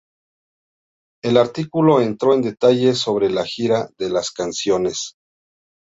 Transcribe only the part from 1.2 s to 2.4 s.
El artículo entró